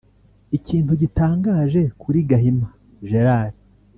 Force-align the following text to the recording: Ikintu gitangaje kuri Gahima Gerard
Ikintu 0.57 0.91
gitangaje 1.01 1.81
kuri 2.01 2.19
Gahima 2.29 2.67
Gerard 3.07 3.55